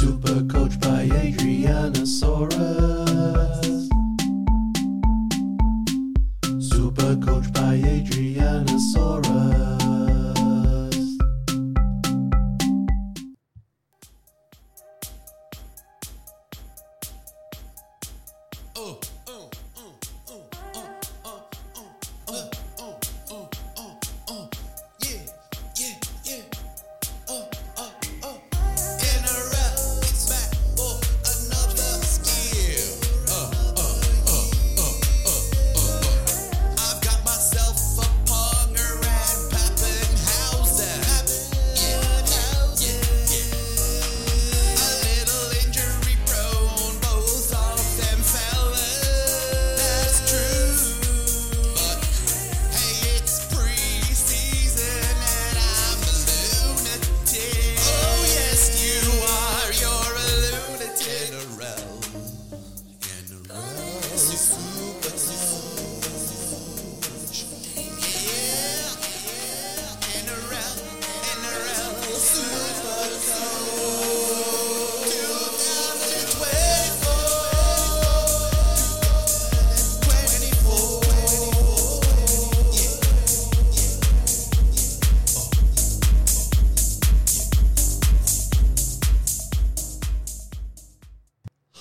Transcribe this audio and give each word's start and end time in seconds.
Super 0.00 0.44
coached 0.44 0.80
by 0.80 1.08
Adrianasaurus. 1.08 3.88
Super 6.62 7.16
coached 7.16 7.52
by 7.52 7.74
Adriana 7.74 8.78
Saurus. 8.94 9.87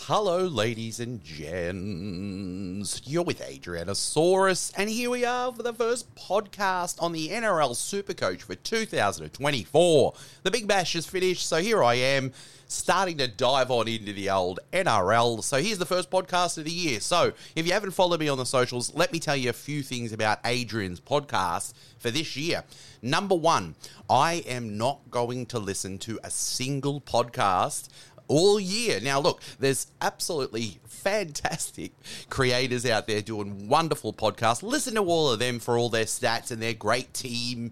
Hello, 0.09 0.45
ladies 0.45 1.01
and 1.01 1.21
gents. 1.21 3.01
You're 3.03 3.25
with 3.25 3.41
Adrianasaurus, 3.41 4.71
and 4.77 4.89
here 4.89 5.09
we 5.09 5.25
are 5.25 5.51
for 5.51 5.63
the 5.63 5.73
first 5.73 6.15
podcast 6.15 7.03
on 7.03 7.11
the 7.11 7.27
NRL 7.27 7.71
Supercoach 7.71 8.43
for 8.43 8.55
2024. 8.55 10.13
The 10.43 10.51
Big 10.51 10.65
Bash 10.65 10.95
is 10.95 11.05
finished, 11.05 11.45
so 11.45 11.57
here 11.57 11.83
I 11.83 11.95
am, 11.95 12.31
starting 12.69 13.17
to 13.17 13.27
dive 13.27 13.69
on 13.69 13.89
into 13.89 14.13
the 14.13 14.29
old 14.29 14.61
NRL. 14.71 15.43
So 15.43 15.61
here's 15.61 15.77
the 15.77 15.85
first 15.85 16.09
podcast 16.09 16.57
of 16.57 16.63
the 16.63 16.71
year. 16.71 17.01
So 17.01 17.33
if 17.57 17.67
you 17.67 17.73
haven't 17.73 17.91
followed 17.91 18.21
me 18.21 18.29
on 18.29 18.37
the 18.37 18.45
socials, 18.45 18.95
let 18.95 19.11
me 19.11 19.19
tell 19.19 19.35
you 19.35 19.49
a 19.49 19.53
few 19.53 19.83
things 19.83 20.13
about 20.13 20.39
Adrian's 20.45 21.01
podcast 21.01 21.73
for 21.99 22.11
this 22.11 22.37
year. 22.37 22.63
Number 23.01 23.35
one, 23.35 23.75
I 24.09 24.35
am 24.47 24.77
not 24.77 25.11
going 25.11 25.47
to 25.47 25.59
listen 25.59 25.97
to 25.99 26.17
a 26.23 26.29
single 26.29 27.01
podcast 27.01 27.89
all 28.27 28.59
year. 28.59 28.99
Now, 28.99 29.19
look, 29.19 29.41
there's 29.59 29.87
absolutely 30.01 30.79
fantastic 30.87 31.91
creators 32.29 32.85
out 32.85 33.07
there 33.07 33.21
doing 33.21 33.67
wonderful 33.67 34.13
podcasts. 34.13 34.63
Listen 34.63 34.95
to 34.95 35.01
all 35.01 35.31
of 35.31 35.39
them 35.39 35.59
for 35.59 35.77
all 35.77 35.89
their 35.89 36.05
stats 36.05 36.51
and 36.51 36.61
their 36.61 36.73
great 36.73 37.13
team 37.13 37.71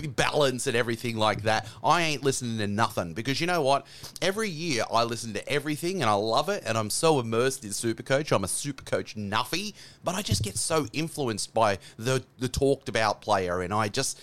balance 0.00 0.66
and 0.66 0.76
everything 0.76 1.16
like 1.16 1.42
that. 1.42 1.68
I 1.82 2.02
ain't 2.02 2.22
listening 2.22 2.58
to 2.58 2.66
nothing 2.66 3.14
because 3.14 3.40
you 3.40 3.46
know 3.46 3.62
what? 3.62 3.86
Every 4.22 4.48
year 4.48 4.84
I 4.90 5.04
listen 5.04 5.32
to 5.34 5.48
everything 5.48 6.02
and 6.02 6.10
I 6.10 6.14
love 6.14 6.48
it 6.48 6.62
and 6.66 6.76
I'm 6.76 6.90
so 6.90 7.20
immersed 7.20 7.64
in 7.64 7.70
Supercoach. 7.70 8.32
I'm 8.32 8.44
a 8.44 8.48
Supercoach 8.48 9.14
nuffy, 9.16 9.74
but 10.04 10.14
I 10.14 10.22
just 10.22 10.42
get 10.42 10.56
so 10.56 10.86
influenced 10.92 11.54
by 11.54 11.78
the 11.98 12.24
the 12.38 12.48
talked 12.48 12.88
about 12.88 13.20
player 13.20 13.62
and 13.62 13.72
I 13.72 13.88
just 13.88 14.20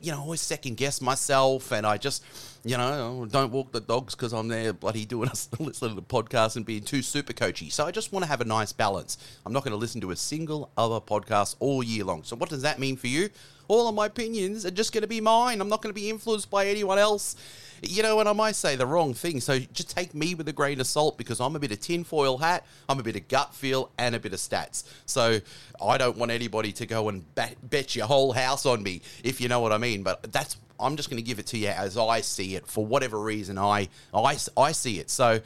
you 0.00 0.12
know 0.12 0.20
always 0.20 0.40
second 0.40 0.76
guess 0.76 1.00
myself 1.00 1.72
and 1.72 1.86
I 1.86 1.98
just 1.98 2.24
you 2.66 2.76
know, 2.76 3.24
don't 3.30 3.52
walk 3.52 3.70
the 3.70 3.80
dogs 3.80 4.16
because 4.16 4.32
I'm 4.32 4.48
there 4.48 4.72
bloody 4.72 5.04
doing 5.04 5.28
us 5.28 5.48
listening 5.60 5.90
to 5.90 5.94
the 5.94 6.02
podcast 6.02 6.56
and 6.56 6.66
being 6.66 6.82
too 6.82 7.00
super 7.00 7.32
coachy. 7.32 7.70
So 7.70 7.86
I 7.86 7.92
just 7.92 8.12
want 8.12 8.24
to 8.24 8.28
have 8.28 8.40
a 8.40 8.44
nice 8.44 8.72
balance. 8.72 9.18
I'm 9.46 9.52
not 9.52 9.62
going 9.62 9.70
to 9.70 9.78
listen 9.78 10.00
to 10.00 10.10
a 10.10 10.16
single 10.16 10.72
other 10.76 11.00
podcast 11.00 11.54
all 11.60 11.84
year 11.84 12.02
long. 12.02 12.24
So 12.24 12.34
what 12.34 12.48
does 12.48 12.62
that 12.62 12.80
mean 12.80 12.96
for 12.96 13.06
you? 13.06 13.30
All 13.68 13.88
of 13.88 13.94
my 13.94 14.06
opinions 14.06 14.64
are 14.64 14.70
just 14.70 14.92
going 14.92 15.02
to 15.02 15.08
be 15.08 15.20
mine. 15.20 15.60
I'm 15.60 15.68
not 15.68 15.82
going 15.82 15.94
to 15.94 16.00
be 16.00 16.10
influenced 16.10 16.50
by 16.50 16.66
anyone 16.66 16.98
else. 16.98 17.36
You 17.82 18.02
know, 18.02 18.20
and 18.20 18.28
I 18.28 18.32
might 18.32 18.56
say 18.56 18.74
the 18.74 18.86
wrong 18.86 19.12
thing. 19.12 19.40
So 19.40 19.58
just 19.58 19.90
take 19.90 20.14
me 20.14 20.34
with 20.34 20.48
a 20.48 20.52
grain 20.52 20.80
of 20.80 20.86
salt 20.86 21.18
because 21.18 21.40
I'm 21.40 21.56
a 21.56 21.58
bit 21.58 21.72
of 21.72 21.80
tinfoil 21.80 22.38
hat, 22.38 22.64
I'm 22.88 22.98
a 22.98 23.02
bit 23.02 23.16
of 23.16 23.28
gut 23.28 23.54
feel, 23.54 23.90
and 23.98 24.14
a 24.14 24.18
bit 24.18 24.32
of 24.32 24.38
stats. 24.38 24.84
So 25.04 25.40
I 25.82 25.98
don't 25.98 26.16
want 26.16 26.30
anybody 26.32 26.72
to 26.72 26.86
go 26.86 27.08
and 27.08 27.24
bet, 27.34 27.94
your 27.94 28.06
whole 28.06 28.32
house 28.32 28.64
on 28.64 28.82
me, 28.82 29.02
if 29.22 29.40
you 29.40 29.48
know 29.48 29.60
what 29.60 29.72
I 29.72 29.78
mean. 29.78 30.02
But 30.02 30.32
that's 30.32 30.56
I'm 30.80 30.96
just 30.96 31.10
going 31.10 31.22
to 31.22 31.26
give 31.26 31.38
it 31.38 31.46
to 31.48 31.58
you 31.58 31.68
as 31.68 31.96
I 31.96 32.20
see 32.20 32.54
it 32.54 32.66
for 32.66 32.84
whatever 32.84 33.20
reason 33.20 33.58
I 33.58 33.88
I, 34.12 34.38
I 34.56 34.72
see 34.72 34.98
it. 34.98 35.10
So 35.10 35.40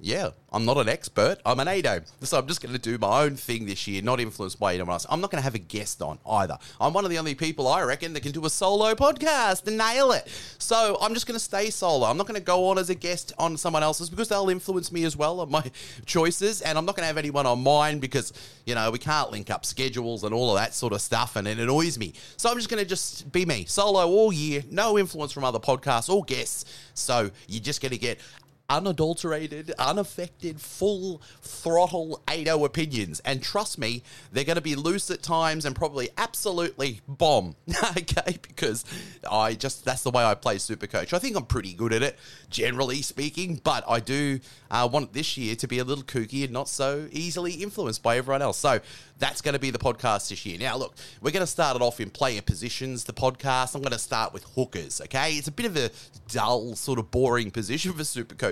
yeah, 0.00 0.30
I'm 0.52 0.64
not 0.64 0.76
an 0.76 0.88
expert. 0.88 1.38
I'm 1.44 1.58
an 1.60 1.68
ADO. 1.68 2.02
So 2.22 2.38
I'm 2.38 2.46
just 2.46 2.62
going 2.62 2.72
to 2.74 2.78
do 2.80 2.98
my 2.98 3.22
own 3.22 3.36
thing 3.36 3.66
this 3.66 3.86
year, 3.86 4.02
not 4.02 4.20
influenced 4.20 4.60
by 4.60 4.74
anyone 4.74 4.92
else. 4.92 5.06
I'm 5.08 5.20
not 5.20 5.30
going 5.30 5.40
to 5.40 5.44
have 5.44 5.54
a 5.54 5.60
guest 5.60 6.02
on 6.02 6.18
either. 6.28 6.58
I'm 6.80 6.92
one 6.92 7.04
of 7.04 7.10
the 7.10 7.18
only 7.18 7.34
people 7.34 7.66
I 7.66 7.82
reckon 7.82 8.12
that 8.12 8.22
can 8.22 8.32
do 8.32 8.44
a 8.44 8.50
solo 8.50 8.94
podcast 8.94 9.66
and 9.66 9.78
nail 9.78 10.12
it. 10.12 10.28
So 10.58 10.98
I'm 11.00 11.14
just 11.14 11.26
going 11.26 11.34
to 11.34 11.44
stay 11.44 11.70
solo. 11.70 12.06
I'm 12.06 12.16
not 12.16 12.26
going 12.26 12.38
to 12.38 12.44
go 12.44 12.68
on 12.68 12.78
as 12.78 12.90
a 12.90 12.94
guest 12.94 13.32
on 13.38 13.56
someone 13.56 13.82
else's 13.82 14.10
because 14.10 14.28
they'll 14.28 14.50
influence 14.50 14.92
me 14.92 15.04
as 15.04 15.16
well 15.16 15.40
on 15.40 15.50
my 15.50 15.64
choices. 16.06 16.62
And 16.62 16.76
I'm 16.76 16.84
not 16.84 16.94
going 16.94 17.02
to 17.02 17.08
have 17.08 17.18
anyone 17.18 17.46
on 17.46 17.62
mine 17.62 17.98
because, 17.98 18.32
you 18.64 18.74
know, 18.74 18.90
we 18.90 18.98
can't 18.98 19.30
link 19.30 19.50
up 19.50 19.64
schedules 19.64 20.24
and 20.24 20.34
all 20.34 20.50
of 20.50 20.56
that 20.56 20.74
sort 20.74 20.92
of 20.92 21.00
stuff. 21.00 21.36
And 21.36 21.48
it 21.48 21.58
annoys 21.58 21.98
me. 21.98 22.12
So 22.36 22.50
I'm 22.50 22.56
just 22.56 22.68
going 22.68 22.82
to 22.82 22.88
just 22.88 23.32
be 23.32 23.46
me, 23.46 23.64
solo 23.64 24.06
all 24.06 24.32
year, 24.32 24.62
no 24.70 24.98
influence 24.98 25.32
from 25.32 25.44
other 25.44 25.58
podcasts 25.58 26.12
or 26.12 26.22
guests. 26.24 26.64
So 26.94 27.30
you're 27.48 27.62
just 27.62 27.80
going 27.80 27.92
to 27.92 27.98
get 27.98 28.20
unadulterated, 28.68 29.72
unaffected, 29.78 30.60
full 30.60 31.22
throttle 31.40 32.22
Ado 32.28 32.64
opinions. 32.64 33.20
And 33.20 33.42
trust 33.42 33.78
me, 33.78 34.02
they're 34.32 34.44
going 34.44 34.56
to 34.56 34.62
be 34.62 34.74
loose 34.74 35.10
at 35.10 35.22
times 35.22 35.64
and 35.64 35.74
probably 35.74 36.08
absolutely 36.18 37.00
bomb. 37.06 37.56
okay, 37.96 38.38
because 38.42 38.84
I 39.30 39.54
just, 39.54 39.84
that's 39.84 40.02
the 40.02 40.10
way 40.10 40.24
I 40.24 40.34
play 40.34 40.58
Super 40.58 40.86
Coach. 40.86 41.12
I 41.12 41.18
think 41.18 41.36
I'm 41.36 41.46
pretty 41.46 41.74
good 41.74 41.92
at 41.92 42.02
it, 42.02 42.18
generally 42.50 43.02
speaking, 43.02 43.60
but 43.62 43.84
I 43.88 44.00
do 44.00 44.40
uh, 44.70 44.88
want 44.90 45.12
this 45.12 45.36
year 45.36 45.54
to 45.56 45.68
be 45.68 45.78
a 45.78 45.84
little 45.84 46.04
kooky 46.04 46.44
and 46.44 46.52
not 46.52 46.68
so 46.68 47.08
easily 47.12 47.52
influenced 47.52 48.02
by 48.02 48.18
everyone 48.18 48.42
else. 48.42 48.58
So 48.58 48.80
that's 49.18 49.40
going 49.40 49.54
to 49.54 49.58
be 49.58 49.70
the 49.70 49.78
podcast 49.78 50.28
this 50.28 50.44
year. 50.44 50.58
Now, 50.58 50.76
look, 50.76 50.94
we're 51.20 51.30
going 51.30 51.40
to 51.40 51.46
start 51.46 51.76
it 51.76 51.82
off 51.82 52.00
in 52.00 52.10
player 52.10 52.42
positions, 52.42 53.04
the 53.04 53.12
podcast. 53.12 53.74
I'm 53.74 53.82
going 53.82 53.92
to 53.92 53.98
start 53.98 54.32
with 54.32 54.44
hookers, 54.54 55.00
okay? 55.02 55.32
It's 55.32 55.48
a 55.48 55.52
bit 55.52 55.66
of 55.66 55.76
a 55.76 55.90
dull, 56.28 56.74
sort 56.74 56.98
of 56.98 57.10
boring 57.10 57.50
position 57.50 57.92
for 57.92 58.04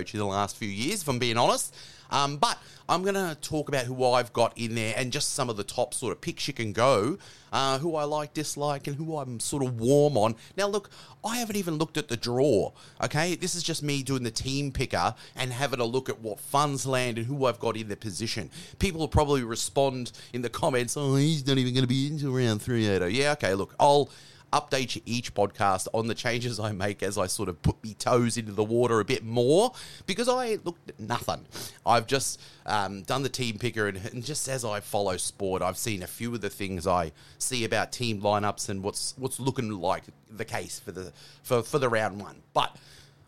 Supercoach 0.05 0.13
in 0.13 0.19
the 0.19 0.25
last 0.25 0.57
few 0.57 0.69
years, 0.69 1.01
if 1.01 1.07
I'm 1.07 1.19
being 1.19 1.37
honest. 1.37 1.75
Um, 2.11 2.37
but 2.37 2.59
I'm 2.87 3.01
going 3.01 3.15
to 3.15 3.35
talk 3.41 3.67
about 3.67 3.85
who 3.85 4.05
I've 4.05 4.31
got 4.31 4.55
in 4.57 4.75
there 4.75 4.93
and 4.95 5.11
just 5.11 5.33
some 5.33 5.49
of 5.49 5.57
the 5.57 5.63
top 5.63 5.93
sort 5.93 6.11
of 6.11 6.21
picks 6.21 6.47
you 6.47 6.53
can 6.53 6.71
go, 6.71 7.17
uh, 7.51 7.79
who 7.79 7.95
I 7.95 8.03
like, 8.03 8.35
dislike, 8.35 8.85
and 8.85 8.95
who 8.95 9.17
I'm 9.17 9.39
sort 9.39 9.63
of 9.63 9.79
warm 9.79 10.15
on. 10.15 10.35
Now, 10.55 10.67
look, 10.67 10.91
I 11.25 11.37
haven't 11.37 11.55
even 11.55 11.75
looked 11.75 11.97
at 11.97 12.09
the 12.09 12.15
draw, 12.15 12.73
okay? 13.03 13.33
This 13.35 13.55
is 13.55 13.63
just 13.63 13.81
me 13.81 14.03
doing 14.03 14.21
the 14.21 14.29
team 14.29 14.71
picker 14.71 15.15
and 15.35 15.51
having 15.51 15.79
a 15.79 15.85
look 15.85 16.07
at 16.07 16.19
what 16.19 16.39
funds 16.39 16.85
land 16.85 17.17
and 17.17 17.25
who 17.25 17.45
I've 17.45 17.59
got 17.59 17.75
in 17.75 17.87
the 17.87 17.97
position. 17.97 18.51
People 18.77 18.99
will 18.99 19.07
probably 19.07 19.43
respond 19.43 20.11
in 20.31 20.43
the 20.43 20.49
comments, 20.49 20.95
oh, 20.95 21.15
he's 21.15 21.47
not 21.47 21.57
even 21.57 21.73
going 21.73 21.83
to 21.83 21.87
be 21.87 22.05
into 22.05 22.29
round 22.29 22.61
three, 22.61 22.87
Ado. 22.87 23.07
Yeah, 23.07 23.31
okay, 23.31 23.55
look, 23.55 23.73
I'll 23.79 24.11
update 24.53 24.95
you 24.95 25.01
each 25.05 25.33
podcast 25.33 25.87
on 25.93 26.07
the 26.07 26.15
changes 26.15 26.59
I 26.59 26.71
make 26.71 27.03
as 27.03 27.17
I 27.17 27.27
sort 27.27 27.49
of 27.49 27.61
put 27.61 27.75
my 27.83 27.93
toes 27.93 28.37
into 28.37 28.51
the 28.51 28.63
water 28.63 28.99
a 28.99 29.05
bit 29.05 29.23
more 29.23 29.73
because 30.05 30.29
I 30.29 30.59
looked 30.63 30.89
at 30.89 30.99
nothing. 30.99 31.45
I've 31.85 32.07
just 32.07 32.41
um, 32.65 33.03
done 33.03 33.23
the 33.23 33.29
team 33.29 33.57
picker 33.57 33.87
and, 33.87 33.97
and, 33.97 34.25
just 34.25 34.47
as 34.47 34.65
I 34.65 34.79
follow 34.79 35.17
sport, 35.17 35.61
I've 35.61 35.77
seen 35.77 36.01
a 36.01 36.07
few 36.07 36.33
of 36.33 36.41
the 36.41 36.49
things 36.49 36.87
I 36.87 37.11
see 37.37 37.63
about 37.63 37.91
team 37.91 38.21
lineups 38.21 38.69
and 38.69 38.81
what's 38.81 39.13
what's 39.17 39.39
looking 39.39 39.69
like 39.69 40.03
the 40.29 40.45
case 40.45 40.79
for 40.79 40.91
the 40.91 41.13
for, 41.43 41.61
for 41.61 41.79
the 41.79 41.89
round 41.89 42.19
one. 42.19 42.41
But 42.53 42.75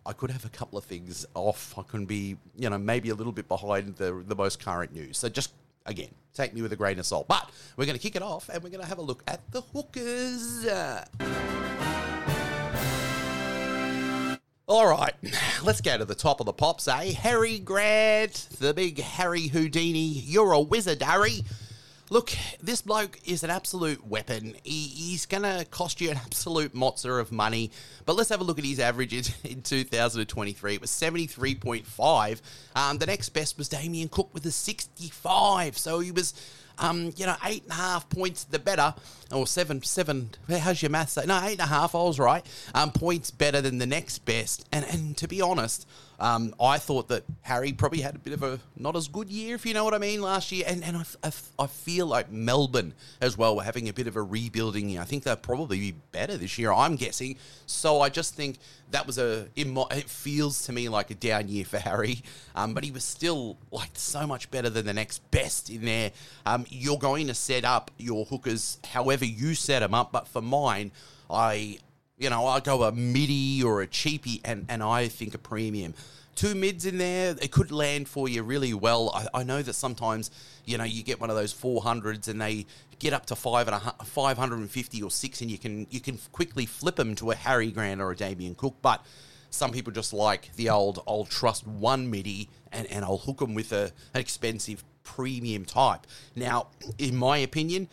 I 0.05 0.13
could 0.13 0.31
have 0.31 0.45
a 0.45 0.49
couple 0.49 0.77
of 0.77 0.85
things 0.85 1.25
off. 1.33 1.77
I 1.77 1.83
can 1.83 2.05
be, 2.05 2.37
you 2.55 2.69
know, 2.69 2.77
maybe 2.77 3.09
a 3.09 3.15
little 3.15 3.33
bit 3.33 3.47
behind 3.47 3.97
the 3.97 4.23
the 4.25 4.35
most 4.35 4.63
current 4.63 4.93
news. 4.93 5.17
So 5.17 5.29
just 5.29 5.51
again, 5.87 6.09
take 6.33 6.53
me 6.53 6.61
with 6.61 6.71
a 6.73 6.75
grain 6.75 6.99
of 6.99 7.05
salt. 7.05 7.27
But 7.27 7.49
we're 7.75 7.85
going 7.85 7.97
to 7.97 8.01
kick 8.01 8.15
it 8.15 8.21
off 8.21 8.49
and 8.49 8.61
we're 8.63 8.69
going 8.69 8.83
to 8.83 8.87
have 8.87 8.99
a 8.99 9.01
look 9.01 9.23
at 9.27 9.49
the 9.51 9.61
hookers. 9.61 10.67
All 14.67 14.85
right, 14.85 15.13
let's 15.63 15.81
go 15.81 15.97
to 15.97 16.05
the 16.05 16.15
top 16.15 16.39
of 16.39 16.45
the 16.45 16.53
pops, 16.53 16.87
eh? 16.87 17.13
Harry 17.13 17.57
Grant, 17.57 18.49
the 18.59 18.73
big 18.73 18.99
Harry 18.99 19.47
Houdini. 19.47 20.07
You're 20.07 20.51
a 20.51 20.61
wizard, 20.61 21.01
Harry. 21.01 21.43
Look, 22.09 22.31
this 22.61 22.81
bloke 22.81 23.19
is 23.25 23.43
an 23.43 23.49
absolute 23.49 24.05
weapon. 24.07 24.55
He, 24.63 24.87
he's 24.87 25.25
going 25.25 25.43
to 25.43 25.65
cost 25.71 25.99
you 25.99 26.09
an 26.09 26.17
absolute 26.17 26.73
mozza 26.73 27.19
of 27.19 27.33
money. 27.33 27.71
But 28.05 28.15
let's 28.15 28.29
have 28.29 28.39
a 28.39 28.45
look 28.45 28.57
at 28.57 28.63
his 28.63 28.79
average 28.79 29.13
in, 29.13 29.23
in 29.51 29.61
2023. 29.61 30.75
It 30.75 30.81
was 30.81 30.89
73.5. 30.89 32.41
Um, 32.75 32.97
the 32.97 33.05
next 33.05 33.29
best 33.29 33.57
was 33.57 33.67
Damien 33.67 34.07
Cook 34.07 34.29
with 34.33 34.45
a 34.45 34.51
65. 34.51 35.77
So 35.77 35.99
he 35.99 36.11
was 36.11 36.33
um, 36.79 37.11
you 37.15 37.25
know, 37.25 37.35
eight 37.45 37.63
and 37.63 37.71
a 37.71 37.75
half 37.75 38.09
points 38.09 38.43
the 38.43 38.59
better, 38.59 38.93
or 39.31 39.47
seven, 39.47 39.81
seven. 39.81 40.29
How's 40.47 40.81
your 40.81 40.91
math 40.91 41.09
say? 41.09 41.25
No, 41.25 41.39
eight 41.43 41.53
and 41.53 41.61
a 41.61 41.65
half. 41.65 41.95
I 41.95 42.03
was 42.03 42.19
right. 42.19 42.45
Um, 42.73 42.91
points 42.91 43.31
better 43.31 43.61
than 43.61 43.79
the 43.79 43.87
next 43.87 44.19
best. 44.19 44.67
And 44.71 44.85
and 44.85 45.17
to 45.17 45.27
be 45.27 45.41
honest, 45.41 45.87
um, 46.19 46.55
I 46.59 46.79
thought 46.79 47.09
that 47.09 47.23
Harry 47.41 47.73
probably 47.73 48.01
had 48.01 48.15
a 48.15 48.19
bit 48.19 48.33
of 48.33 48.41
a 48.41 48.59
not 48.75 48.95
as 48.95 49.07
good 49.07 49.29
year, 49.29 49.55
if 49.55 49.65
you 49.65 49.73
know 49.73 49.83
what 49.83 49.93
I 49.93 49.99
mean, 49.99 50.21
last 50.21 50.51
year. 50.51 50.65
And 50.67 50.83
and 50.83 50.97
I, 50.97 51.03
I, 51.23 51.31
I 51.59 51.67
feel 51.67 52.07
like 52.07 52.31
Melbourne 52.31 52.93
as 53.21 53.37
well 53.37 53.55
were 53.55 53.63
having 53.63 53.87
a 53.87 53.93
bit 53.93 54.07
of 54.07 54.15
a 54.15 54.23
rebuilding 54.23 54.89
year. 54.89 55.01
I 55.01 55.05
think 55.05 55.23
they'll 55.23 55.35
probably 55.35 55.79
be 55.79 55.95
better 56.11 56.35
this 56.35 56.57
year. 56.57 56.71
I'm 56.71 56.95
guessing. 56.95 57.37
So 57.67 58.01
I 58.01 58.09
just 58.09 58.33
think 58.35 58.57
that 58.91 59.05
was 59.05 59.17
a 59.19 59.47
it 59.55 60.09
feels 60.09 60.65
to 60.65 60.71
me 60.71 60.89
like 60.89 61.11
a 61.11 61.15
down 61.15 61.49
year 61.49 61.65
for 61.65 61.77
Harry, 61.77 62.23
um, 62.55 62.73
but 62.73 62.83
he 62.83 62.91
was 62.91 63.03
still 63.03 63.57
like 63.71 63.91
so 63.93 64.25
much 64.25 64.49
better 64.49 64.69
than 64.69 64.85
the 64.87 64.93
next 64.93 65.19
best 65.29 65.69
in 65.69 65.85
there. 65.85 66.11
Um, 66.45 66.65
you're 66.69 66.97
going 66.97 67.27
to 67.27 67.35
set 67.35 67.63
up 67.63 67.91
your 67.97 68.25
hookers 68.25 68.79
however 68.85 69.25
you 69.25 69.53
set 69.53 69.79
them 69.79 69.93
up, 69.93 70.11
but 70.11 70.27
for 70.27 70.41
mine, 70.41 70.91
I 71.29 71.79
you 72.17 72.29
know 72.29 72.47
I 72.47 72.59
go 72.59 72.83
a 72.83 72.91
midi 72.91 73.63
or 73.63 73.81
a 73.81 73.87
cheapie, 73.87 74.41
and 74.43 74.65
and 74.69 74.83
I 74.83 75.07
think 75.07 75.33
a 75.33 75.37
premium. 75.37 75.93
Two 76.35 76.53
mids 76.53 76.85
in 76.85 76.99
there, 76.99 77.35
it 77.41 77.51
could 77.51 77.71
land 77.71 78.07
for 78.07 78.29
you 78.29 78.43
really 78.43 78.71
well. 78.71 79.11
I, 79.15 79.39
I 79.39 79.43
know 79.43 79.63
that 79.63 79.73
sometimes, 79.73 80.29
you 80.65 80.77
know, 80.77 80.83
you 80.83 81.01
get 81.01 81.19
one 81.19 81.31
of 81.31 81.35
those 81.35 81.51
400s 81.51 82.27
and 82.27 82.39
they 82.39 82.67
get 82.99 83.11
up 83.11 83.25
to 83.27 83.35
five 83.35 83.67
and 83.67 83.75
a, 83.75 84.05
550 84.05 85.01
or 85.01 85.09
six, 85.09 85.41
and 85.41 85.49
you 85.49 85.57
can 85.57 85.87
you 85.89 85.99
can 85.99 86.19
quickly 86.31 86.65
flip 86.65 86.95
them 86.95 87.15
to 87.15 87.31
a 87.31 87.35
Harry 87.35 87.71
Grant 87.71 88.01
or 88.01 88.11
a 88.11 88.15
Damien 88.15 88.53
Cook. 88.53 88.75
But 88.81 89.03
some 89.49 89.71
people 89.71 89.91
just 89.93 90.13
like 90.13 90.55
the 90.55 90.69
old 90.69 91.01
I'll 91.07 91.25
trust 91.25 91.65
one 91.65 92.09
midi 92.11 92.49
and, 92.71 92.85
and 92.91 93.03
I'll 93.03 93.17
hook 93.17 93.39
them 93.39 93.53
with 93.55 93.71
a, 93.71 93.91
an 94.13 94.21
expensive 94.21 94.83
premium 95.03 95.65
type. 95.65 96.05
Now, 96.35 96.67
in 96.97 97.15
my 97.15 97.37
opinion, 97.37 97.89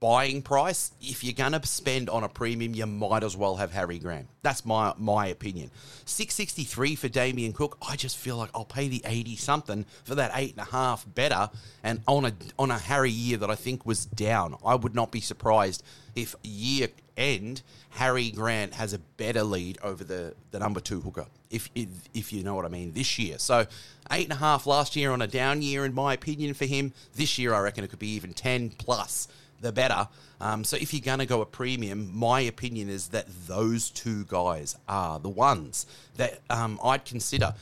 buying 0.00 0.42
price, 0.42 0.92
if 1.00 1.24
you're 1.24 1.32
gonna 1.32 1.64
spend 1.64 2.10
on 2.10 2.24
a 2.24 2.28
premium, 2.28 2.74
you 2.74 2.86
might 2.86 3.22
as 3.22 3.36
well 3.36 3.56
have 3.56 3.72
Harry 3.72 3.98
Grant. 3.98 4.28
That's 4.42 4.64
my 4.66 4.92
my 4.98 5.26
opinion. 5.28 5.70
Six 6.04 6.34
sixty 6.34 6.64
three 6.64 6.94
for 6.94 7.08
Damien 7.08 7.52
Cook. 7.52 7.78
I 7.88 7.96
just 7.96 8.16
feel 8.16 8.36
like 8.36 8.50
I'll 8.54 8.64
pay 8.64 8.88
the 8.88 9.02
eighty 9.04 9.36
something 9.36 9.86
for 10.04 10.14
that 10.16 10.32
eight 10.34 10.52
and 10.52 10.60
a 10.60 10.70
half 10.70 11.06
better, 11.14 11.50
and 11.82 12.00
on 12.06 12.26
a 12.26 12.32
on 12.58 12.70
a 12.70 12.78
Harry 12.78 13.10
year 13.10 13.38
that 13.38 13.50
I 13.50 13.54
think 13.54 13.86
was 13.86 14.04
down. 14.04 14.56
I 14.64 14.74
would 14.74 14.94
not 14.94 15.10
be 15.10 15.20
surprised 15.20 15.82
if 16.14 16.34
year 16.42 16.88
end 17.16 17.62
Harry 17.90 18.30
Grant 18.30 18.74
has 18.74 18.92
a 18.92 18.98
better 18.98 19.42
lead 19.42 19.78
over 19.82 20.04
the 20.04 20.34
the 20.50 20.58
number 20.58 20.80
two 20.80 21.00
hooker. 21.00 21.26
If 21.50 21.70
if, 21.74 21.88
if 22.12 22.32
you 22.32 22.42
know 22.42 22.54
what 22.54 22.64
I 22.64 22.68
mean, 22.68 22.92
this 22.92 23.18
year. 23.18 23.38
So 23.38 23.66
eight 24.10 24.24
and 24.24 24.32
a 24.32 24.36
half 24.36 24.66
last 24.66 24.96
year 24.96 25.12
on 25.12 25.22
a 25.22 25.26
down 25.26 25.62
year, 25.62 25.84
in 25.84 25.94
my 25.94 26.14
opinion, 26.14 26.54
for 26.54 26.66
him. 26.66 26.92
This 27.14 27.38
year, 27.38 27.54
I 27.54 27.60
reckon 27.60 27.84
it 27.84 27.90
could 27.90 27.98
be 27.98 28.14
even 28.14 28.34
ten 28.34 28.70
plus 28.70 29.28
the 29.60 29.72
better. 29.72 30.08
Um, 30.40 30.64
so 30.64 30.76
if 30.76 30.92
you're 30.92 31.00
going 31.00 31.20
to 31.20 31.26
go 31.26 31.40
a 31.40 31.46
premium, 31.46 32.10
my 32.14 32.40
opinion 32.40 32.88
is 32.88 33.08
that 33.08 33.26
those 33.46 33.90
two 33.90 34.24
guys 34.24 34.76
are 34.88 35.18
the 35.18 35.28
ones 35.28 35.86
that 36.16 36.40
um, 36.50 36.78
I'd 36.82 37.04
consider. 37.04 37.54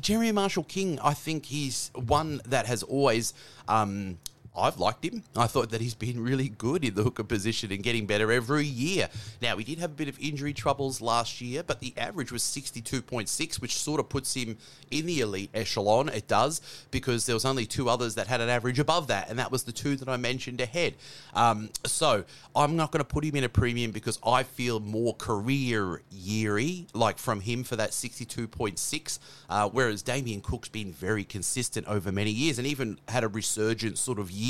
Jeremy 0.00 0.32
Marshall 0.32 0.64
King, 0.64 0.98
I 1.00 1.14
think 1.14 1.46
he's 1.46 1.90
one 1.94 2.40
that 2.46 2.66
has 2.66 2.82
always. 2.82 3.32
Um, 3.68 4.18
I've 4.56 4.78
liked 4.78 5.04
him. 5.04 5.22
I 5.36 5.46
thought 5.46 5.70
that 5.70 5.80
he's 5.80 5.94
been 5.94 6.22
really 6.22 6.48
good 6.48 6.84
in 6.84 6.94
the 6.94 7.02
hooker 7.02 7.24
position 7.24 7.70
and 7.72 7.82
getting 7.82 8.06
better 8.06 8.32
every 8.32 8.66
year. 8.66 9.08
Now, 9.42 9.56
he 9.56 9.64
did 9.64 9.78
have 9.78 9.90
a 9.90 9.94
bit 9.94 10.08
of 10.08 10.18
injury 10.18 10.52
troubles 10.52 11.00
last 11.00 11.40
year, 11.40 11.62
but 11.62 11.80
the 11.80 11.92
average 11.96 12.32
was 12.32 12.42
62.6, 12.42 13.60
which 13.60 13.76
sort 13.76 14.00
of 14.00 14.08
puts 14.08 14.34
him 14.34 14.56
in 14.90 15.06
the 15.06 15.20
elite 15.20 15.50
echelon. 15.52 16.08
It 16.08 16.26
does, 16.28 16.60
because 16.90 17.26
there 17.26 17.34
was 17.34 17.44
only 17.44 17.66
two 17.66 17.88
others 17.90 18.14
that 18.14 18.26
had 18.26 18.40
an 18.40 18.48
average 18.48 18.78
above 18.78 19.08
that, 19.08 19.28
and 19.28 19.38
that 19.38 19.52
was 19.52 19.64
the 19.64 19.72
two 19.72 19.96
that 19.96 20.08
I 20.08 20.16
mentioned 20.16 20.60
ahead. 20.60 20.94
Um, 21.34 21.70
so 21.84 22.24
I'm 22.54 22.76
not 22.76 22.92
going 22.92 23.04
to 23.04 23.08
put 23.08 23.24
him 23.24 23.36
in 23.36 23.44
a 23.44 23.48
premium 23.48 23.90
because 23.90 24.18
I 24.24 24.42
feel 24.42 24.80
more 24.80 25.14
career 25.14 26.02
yeary, 26.14 26.86
like 26.94 27.18
from 27.18 27.40
him 27.40 27.62
for 27.62 27.76
that 27.76 27.90
62.6, 27.90 29.18
uh, 29.50 29.68
whereas 29.68 30.02
Damien 30.02 30.40
Cook's 30.40 30.68
been 30.68 30.92
very 30.92 31.24
consistent 31.24 31.86
over 31.86 32.10
many 32.10 32.30
years 32.30 32.58
and 32.58 32.66
even 32.66 32.98
had 33.08 33.22
a 33.22 33.28
resurgent 33.28 33.98
sort 33.98 34.18
of 34.18 34.30
year 34.30 34.45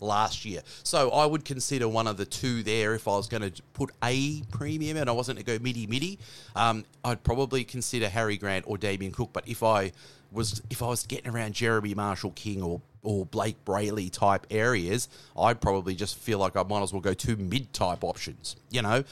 last 0.00 0.44
year. 0.44 0.62
So 0.82 1.10
I 1.10 1.26
would 1.26 1.44
consider 1.44 1.88
one 1.88 2.06
of 2.06 2.16
the 2.16 2.26
two 2.26 2.62
there 2.62 2.94
if 2.94 3.08
I 3.08 3.12
was 3.12 3.28
going 3.28 3.50
to 3.50 3.62
put 3.72 3.90
a 4.02 4.42
premium 4.50 4.96
and 4.96 5.08
I 5.08 5.12
wasn't 5.12 5.38
to 5.38 5.44
go 5.44 5.58
midi 5.60 5.86
midi. 5.86 6.18
Um, 6.56 6.84
I'd 7.04 7.22
probably 7.22 7.64
consider 7.64 8.08
Harry 8.08 8.36
Grant 8.36 8.64
or 8.68 8.78
Damien 8.78 9.12
Cook, 9.12 9.30
but 9.32 9.46
if 9.48 9.62
I 9.62 9.92
was 10.32 10.60
if 10.70 10.82
I 10.82 10.86
was 10.86 11.06
getting 11.06 11.30
around 11.32 11.54
Jeremy 11.54 11.94
Marshall 11.94 12.32
King 12.32 12.62
or 12.62 12.80
or 13.02 13.24
Blayke 13.26 13.56
Brailey 13.64 14.10
type 14.10 14.46
areas, 14.50 15.08
I'd 15.38 15.60
probably 15.60 15.94
just 15.94 16.16
feel 16.16 16.38
like 16.38 16.56
I 16.56 16.62
might 16.62 16.82
as 16.82 16.92
well 16.92 17.00
go 17.00 17.14
two 17.14 17.36
mid 17.36 17.72
type 17.72 18.04
options, 18.04 18.56
you 18.70 18.82
know, 18.82 19.04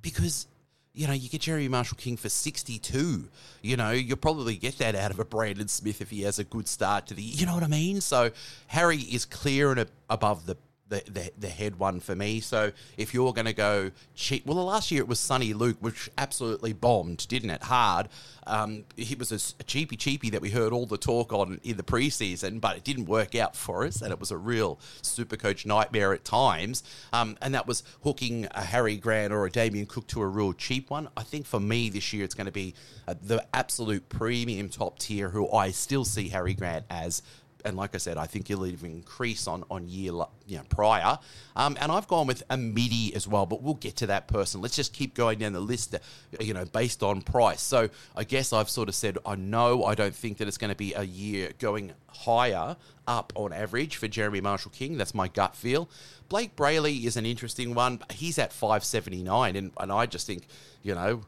because 0.00 0.46
you 0.94 1.06
know, 1.06 1.12
you 1.14 1.28
get 1.28 1.40
Jeremy 1.42 1.68
Marshall 1.68 1.96
King 1.96 2.16
for 2.16 2.28
62. 2.28 3.28
You 3.62 3.76
know, 3.76 3.92
you'll 3.92 4.16
probably 4.16 4.56
get 4.56 4.78
that 4.78 4.94
out 4.94 5.10
of 5.10 5.18
a 5.18 5.24
Brandon 5.24 5.68
Smith 5.68 6.00
if 6.00 6.10
he 6.10 6.22
has 6.22 6.38
a 6.38 6.44
good 6.44 6.68
start 6.68 7.06
to 7.06 7.14
the 7.14 7.22
You 7.22 7.46
know 7.46 7.54
what 7.54 7.62
I 7.62 7.68
mean? 7.68 8.00
So 8.00 8.30
Harry 8.66 8.98
is 8.98 9.24
clear 9.24 9.72
and 9.72 9.86
above 10.10 10.44
the, 10.44 10.56
the, 10.88 11.02
the, 11.10 11.30
the 11.38 11.48
head 11.48 11.78
one 11.78 12.00
for 12.00 12.14
me. 12.14 12.40
So 12.40 12.72
if 12.96 13.14
you're 13.14 13.32
going 13.32 13.46
to 13.46 13.52
go 13.52 13.90
cheap, 14.14 14.44
well, 14.46 14.56
the 14.56 14.62
last 14.62 14.90
year 14.90 15.00
it 15.00 15.08
was 15.08 15.18
Soni 15.18 15.54
Luke, 15.54 15.78
which 15.80 16.10
absolutely 16.18 16.72
bombed, 16.72 17.26
didn't 17.28 17.50
it? 17.50 17.62
Hard. 17.62 18.08
Um, 18.46 18.84
he 18.96 19.14
was 19.14 19.32
a, 19.32 19.64
cheapy 19.64 19.96
cheapy 19.96 20.30
that 20.30 20.42
we 20.42 20.50
heard 20.50 20.72
all 20.72 20.86
the 20.86 20.98
talk 20.98 21.32
on 21.32 21.60
in 21.62 21.76
the 21.76 21.82
preseason, 21.82 22.60
but 22.60 22.76
it 22.76 22.84
didn't 22.84 23.06
work 23.06 23.34
out 23.34 23.54
for 23.56 23.84
us, 23.86 24.02
and 24.02 24.12
it 24.12 24.18
was 24.18 24.30
a 24.30 24.36
real 24.36 24.78
super 25.00 25.36
coach 25.36 25.64
nightmare 25.64 26.12
at 26.12 26.24
times. 26.24 26.82
Um, 27.12 27.36
and 27.40 27.54
that 27.54 27.66
was 27.66 27.84
hooking 28.02 28.48
a 28.50 28.62
Harry 28.62 28.96
Grant 28.96 29.32
or 29.32 29.46
a 29.46 29.50
Damien 29.50 29.86
Cook 29.86 30.06
to 30.08 30.20
a 30.22 30.26
real 30.26 30.52
cheap 30.52 30.90
one. 30.90 31.08
I 31.16 31.22
think 31.22 31.46
for 31.46 31.60
me 31.60 31.88
this 31.88 32.12
year 32.12 32.24
it's 32.24 32.34
going 32.34 32.46
to 32.46 32.52
be 32.52 32.74
uh, 33.06 33.14
the 33.22 33.44
absolute 33.54 34.08
premium 34.08 34.68
top 34.68 34.98
tier, 34.98 35.28
who 35.30 35.50
I 35.52 35.70
still 35.70 36.04
see 36.04 36.28
Harry 36.28 36.54
Grant 36.54 36.84
as 36.90 37.22
and 37.64 37.76
like 37.76 37.94
I 37.94 37.98
said, 37.98 38.16
I 38.16 38.26
think 38.26 38.48
he'll 38.48 38.66
even 38.66 38.90
increase 38.90 39.46
on 39.46 39.64
on 39.70 39.88
year 39.88 40.12
you 40.46 40.58
know, 40.58 40.64
prior. 40.68 41.18
Um, 41.56 41.76
and 41.80 41.90
I've 41.92 42.08
gone 42.08 42.26
with 42.26 42.42
a 42.50 42.56
midi 42.56 43.14
as 43.14 43.26
well, 43.28 43.46
but 43.46 43.62
we'll 43.62 43.74
get 43.74 43.96
to 43.96 44.06
that 44.08 44.28
person. 44.28 44.60
Let's 44.60 44.76
just 44.76 44.92
keep 44.92 45.14
going 45.14 45.38
down 45.38 45.52
the 45.52 45.60
list, 45.60 45.94
uh, 45.94 45.98
you 46.40 46.54
know, 46.54 46.64
based 46.64 47.02
on 47.02 47.22
price. 47.22 47.60
So 47.60 47.88
I 48.16 48.24
guess 48.24 48.52
I've 48.52 48.70
sort 48.70 48.88
of 48.88 48.94
said 48.94 49.18
I 49.24 49.34
know 49.34 49.84
I 49.84 49.94
don't 49.94 50.14
think 50.14 50.38
that 50.38 50.48
it's 50.48 50.58
going 50.58 50.70
to 50.70 50.76
be 50.76 50.94
a 50.94 51.02
year 51.04 51.50
going 51.58 51.92
higher 52.08 52.76
up 53.06 53.32
on 53.36 53.52
average 53.52 53.96
for 53.96 54.08
Jeremy 54.08 54.40
Marshall 54.40 54.70
King. 54.70 54.96
That's 54.96 55.14
my 55.14 55.28
gut 55.28 55.56
feel. 55.56 55.88
Blayke 56.30 56.52
Brailey 56.54 57.04
is 57.04 57.16
an 57.16 57.26
interesting 57.26 57.74
one. 57.74 58.00
He's 58.10 58.38
at 58.38 58.52
579, 58.52 59.56
and, 59.56 59.72
and 59.78 59.92
I 59.92 60.06
just 60.06 60.26
think, 60.26 60.46
you 60.82 60.94
know, 60.94 61.22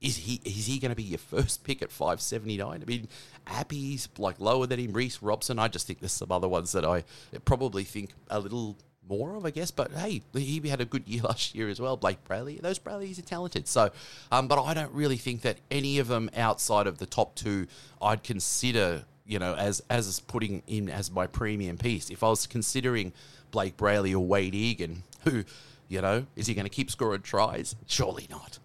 is 0.00 0.16
he 0.16 0.40
is 0.44 0.66
he 0.66 0.78
going 0.78 0.90
to 0.90 0.96
be 0.96 1.02
your 1.02 1.18
first 1.18 1.64
pick 1.64 1.82
at 1.82 1.90
579? 1.90 2.82
I 2.82 2.84
mean, 2.84 3.08
Appy's 3.46 4.08
like 4.18 4.38
lower 4.38 4.66
than 4.66 4.78
him, 4.78 4.92
Reece 4.92 5.22
Robson. 5.22 5.58
I 5.58 5.68
just 5.68 5.86
think 5.86 6.00
there's 6.00 6.12
some 6.12 6.30
other 6.30 6.48
ones 6.48 6.72
that 6.72 6.84
I 6.84 7.04
probably 7.44 7.84
think 7.84 8.10
a 8.30 8.38
little 8.38 8.76
more 9.08 9.34
of, 9.34 9.44
I 9.44 9.50
guess. 9.50 9.70
But 9.70 9.92
hey, 9.92 10.22
he 10.34 10.60
had 10.68 10.80
a 10.80 10.84
good 10.84 11.08
year 11.08 11.22
last 11.24 11.54
year 11.54 11.68
as 11.68 11.80
well. 11.80 11.96
Blayke 11.96 12.18
Brailey, 12.28 12.60
those 12.60 12.78
Braileys 12.78 13.18
are 13.18 13.22
talented. 13.22 13.66
So, 13.66 13.90
um, 14.30 14.48
but 14.48 14.62
I 14.62 14.74
don't 14.74 14.92
really 14.92 15.16
think 15.16 15.42
that 15.42 15.58
any 15.70 15.98
of 15.98 16.08
them 16.08 16.30
outside 16.36 16.86
of 16.86 16.98
the 16.98 17.06
top 17.06 17.34
two 17.34 17.66
I'd 18.00 18.22
consider, 18.22 19.04
you 19.26 19.38
know, 19.38 19.54
as 19.54 19.82
as 19.90 20.20
putting 20.20 20.62
in 20.66 20.88
as 20.88 21.10
my 21.10 21.26
premium 21.26 21.76
piece. 21.76 22.10
If 22.10 22.22
I 22.22 22.28
was 22.28 22.46
considering 22.46 23.12
Blayke 23.52 23.74
Brailey 23.74 24.12
or 24.12 24.20
Wade 24.20 24.54
Egan, 24.54 25.02
who, 25.24 25.44
you 25.88 26.00
know, 26.00 26.26
is 26.36 26.46
he 26.46 26.54
going 26.54 26.66
to 26.66 26.70
keep 26.70 26.90
scoring 26.90 27.22
tries? 27.22 27.74
Surely 27.86 28.26
not. 28.30 28.58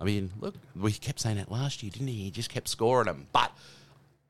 I 0.00 0.04
mean, 0.04 0.30
look, 0.40 0.54
we 0.76 0.92
kept 0.92 1.20
saying 1.20 1.36
that 1.36 1.50
last 1.50 1.82
year, 1.82 1.90
didn't 1.90 2.08
he? 2.08 2.24
He 2.24 2.30
just 2.30 2.50
kept 2.50 2.68
scoring 2.68 3.06
them. 3.06 3.26
But, 3.32 3.52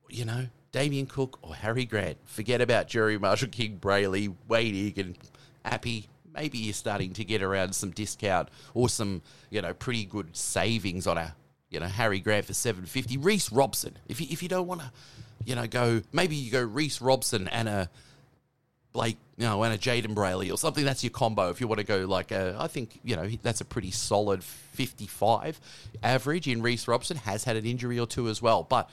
you 0.09 0.25
know, 0.25 0.47
Damien 0.73 1.07
Cook 1.07 1.39
or 1.43 1.55
Harry 1.55 1.85
Grant, 1.85 2.17
forget 2.25 2.61
about 2.61 2.89
Jerry 2.89 3.19
Marshall 3.19 3.49
King, 3.49 3.79
Brailey, 3.79 4.35
Wade 4.49 4.75
Egan, 4.75 5.17
Appy. 5.65 6.09
Maybe 6.35 6.59
you're 6.59 6.75
starting 6.75 7.13
to 7.15 7.25
get 7.25 7.43
around 7.43 7.75
some 7.75 7.91
discount 7.91 8.49
or 8.75 8.89
some, 8.89 9.23
you 9.51 9.61
know, 9.61 9.75
pretty 9.75 10.05
good 10.05 10.37
savings 10.37 11.07
on 11.07 11.19
a, 11.19 11.35
you 11.69 11.81
know, 11.81 11.87
Harry 11.87 12.21
Grant 12.21 12.47
for 12.47 12.55
750. 12.55 13.19
Reece 13.19 13.53
Robson, 13.53 13.97
if 14.09 14.21
you, 14.21 14.27
if 14.31 14.43
you 14.43 14.49
don't 14.49 14.67
want 14.67 14.81
to, 14.81 14.91
you 15.45 15.55
know, 15.55 15.67
go, 15.67 16.01
maybe 16.13 16.37
you 16.37 16.51
go 16.51 16.63
Reece 16.63 17.01
Robson 17.01 17.49
and 17.49 17.69
a, 17.69 17.91
Blayke, 18.95 19.17
you 19.37 19.45
know, 19.47 19.63
and 19.63 19.75
a 19.75 19.79
Jayden 19.79 20.15
Brailey 20.15 20.53
or 20.53 20.57
something. 20.57 20.85
That's 20.85 21.05
your 21.05 21.11
combo. 21.11 21.51
If 21.51 21.61
you 21.61 21.69
want 21.69 21.79
to 21.79 21.87
go 21.87 22.07
like, 22.07 22.31
a, 22.33 22.57
I 22.59 22.69
think 22.69 23.01
you 23.05 23.17
know 23.17 23.29
that's 23.43 23.61
a 23.61 23.65
pretty 23.65 23.91
solid 23.91 24.43
55 24.43 25.61
average. 26.03 26.49
In 26.49 26.63
Reece 26.63 26.89
Robson 26.89 27.17
has 27.19 27.45
had 27.45 27.57
an 27.57 27.67
injury 27.67 27.99
or 27.99 28.07
two 28.07 28.29
as 28.29 28.41
well, 28.43 28.63
but 28.63 28.91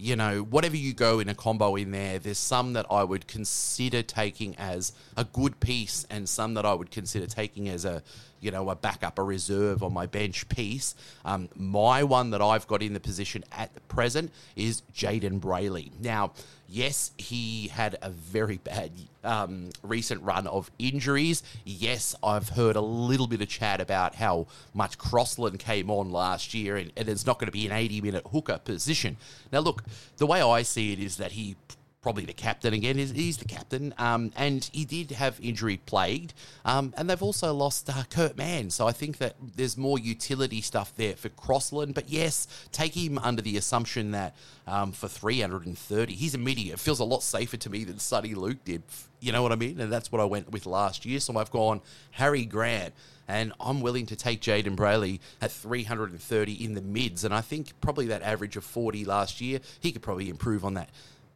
you 0.00 0.14
know, 0.14 0.42
whatever 0.42 0.76
you 0.76 0.94
go 0.94 1.18
in 1.18 1.28
a 1.28 1.34
combo 1.34 1.74
in 1.74 1.90
there, 1.90 2.20
there's 2.20 2.38
some 2.38 2.74
that 2.74 2.86
I 2.88 3.02
would 3.02 3.26
consider 3.26 4.00
taking 4.00 4.54
as 4.56 4.92
a 5.16 5.24
good 5.24 5.58
piece, 5.58 6.06
and 6.08 6.28
some 6.28 6.54
that 6.54 6.64
I 6.64 6.72
would 6.72 6.92
consider 6.92 7.26
taking 7.26 7.68
as 7.68 7.84
a, 7.84 8.04
you 8.40 8.50
know, 8.50 8.70
a 8.70 8.76
backup, 8.76 9.18
a 9.18 9.22
reserve 9.22 9.82
on 9.82 9.92
my 9.92 10.06
bench 10.06 10.48
piece. 10.48 10.94
Um, 11.24 11.48
my 11.56 12.02
one 12.02 12.30
that 12.30 12.42
I've 12.42 12.66
got 12.66 12.82
in 12.82 12.92
the 12.92 13.00
position 13.00 13.44
at 13.52 13.74
the 13.74 13.80
present 13.82 14.32
is 14.56 14.82
Jayden 14.94 15.40
Brailey. 15.40 15.90
Now, 16.00 16.32
yes, 16.68 17.12
he 17.18 17.68
had 17.68 17.96
a 18.02 18.10
very 18.10 18.58
bad 18.58 18.92
um, 19.24 19.70
recent 19.82 20.22
run 20.22 20.46
of 20.46 20.70
injuries. 20.78 21.42
Yes, 21.64 22.14
I've 22.22 22.50
heard 22.50 22.76
a 22.76 22.80
little 22.80 23.26
bit 23.26 23.40
of 23.40 23.48
chat 23.48 23.80
about 23.80 24.14
how 24.14 24.46
much 24.74 24.98
Crossland 24.98 25.58
came 25.58 25.90
on 25.90 26.10
last 26.10 26.54
year, 26.54 26.76
and, 26.76 26.92
and 26.96 27.08
it's 27.08 27.26
not 27.26 27.38
going 27.38 27.46
to 27.46 27.52
be 27.52 27.66
an 27.66 27.72
80 27.72 28.00
minute 28.00 28.26
hooker 28.30 28.58
position. 28.58 29.16
Now, 29.52 29.60
look, 29.60 29.82
the 30.18 30.26
way 30.26 30.40
I 30.40 30.62
see 30.62 30.92
it 30.92 30.98
is 30.98 31.16
that 31.16 31.32
he 31.32 31.56
probably 32.00 32.24
the 32.24 32.32
captain 32.32 32.74
again. 32.74 32.96
He's, 32.96 33.10
he's 33.10 33.36
the 33.36 33.44
captain, 33.44 33.94
um, 33.98 34.32
and 34.36 34.68
he 34.72 34.84
did 34.84 35.10
have 35.12 35.38
injury 35.42 35.80
plagued. 35.84 36.34
Um, 36.64 36.94
and 36.96 37.10
they've 37.10 37.22
also 37.22 37.52
lost 37.52 37.90
uh, 37.90 38.04
Kurt 38.10 38.36
Mann, 38.36 38.70
so 38.70 38.86
I 38.86 38.92
think 38.92 39.18
that 39.18 39.36
there's 39.56 39.76
more 39.76 39.98
utility 39.98 40.60
stuff 40.60 40.94
there 40.96 41.16
for 41.16 41.28
Crossland. 41.28 41.94
But 41.94 42.08
yes, 42.08 42.46
take 42.72 42.94
him 42.94 43.18
under 43.18 43.42
the 43.42 43.56
assumption 43.56 44.12
that 44.12 44.34
um, 44.66 44.92
for 44.92 45.08
330, 45.08 46.14
he's 46.14 46.34
a 46.34 46.38
immediate. 46.38 46.74
It 46.74 46.80
feels 46.80 47.00
a 47.00 47.04
lot 47.04 47.22
safer 47.22 47.56
to 47.58 47.70
me 47.70 47.84
than 47.84 47.96
Soni 47.96 48.34
Luke 48.34 48.64
did. 48.64 48.82
You 49.20 49.32
know 49.32 49.42
what 49.42 49.52
I 49.52 49.56
mean? 49.56 49.80
And 49.80 49.92
that's 49.92 50.10
what 50.12 50.20
I 50.20 50.24
went 50.24 50.50
with 50.50 50.64
last 50.66 51.04
year. 51.04 51.20
So 51.20 51.36
I've 51.36 51.50
gone 51.50 51.80
Harry 52.12 52.44
Grant 52.44 52.94
and 53.26 53.52
I'm 53.60 53.80
willing 53.80 54.06
to 54.06 54.16
take 54.16 54.40
Jayden 54.40 54.76
Brailey 54.76 55.20
at 55.42 55.50
330 55.50 56.64
in 56.64 56.74
the 56.74 56.80
mids. 56.80 57.24
And 57.24 57.34
I 57.34 57.40
think 57.40 57.78
probably 57.80 58.06
that 58.06 58.22
average 58.22 58.56
of 58.56 58.64
40 58.64 59.04
last 59.04 59.40
year, 59.40 59.60
he 59.80 59.92
could 59.92 60.02
probably 60.02 60.30
improve 60.30 60.64
on 60.64 60.74
that. 60.74 60.88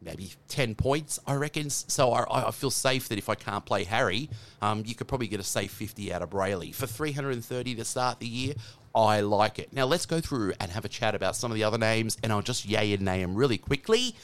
Maybe 0.03 0.31
10 0.49 0.75
points, 0.75 1.19
I 1.25 1.35
reckon. 1.35 1.69
So 1.69 2.11
I, 2.11 2.47
I 2.47 2.51
feel 2.51 2.71
safe 2.71 3.09
that 3.09 3.17
if 3.17 3.29
I 3.29 3.35
can't 3.35 3.65
play 3.65 3.83
Harry, 3.83 4.29
um, 4.61 4.83
you 4.85 4.95
could 4.95 5.07
probably 5.07 5.27
get 5.27 5.39
a 5.39 5.43
safe 5.43 5.71
50 5.71 6.13
out 6.13 6.21
of 6.21 6.29
Brailey. 6.29 6.73
For 6.73 6.87
330 6.87 7.75
to 7.75 7.85
start 7.85 8.19
the 8.19 8.27
year, 8.27 8.53
I 8.95 9.21
like 9.21 9.59
it. 9.59 9.73
Now 9.73 9.85
let's 9.85 10.05
go 10.05 10.19
through 10.19 10.53
and 10.59 10.71
have 10.71 10.85
a 10.85 10.89
chat 10.89 11.15
about 11.15 11.35
some 11.35 11.51
of 11.51 11.55
the 11.55 11.63
other 11.63 11.77
names, 11.77 12.17
and 12.21 12.31
I'll 12.31 12.41
just 12.41 12.65
yay 12.65 12.93
and 12.93 13.03
nay 13.03 13.21
them 13.21 13.35
really 13.35 13.57
quickly 13.57 14.15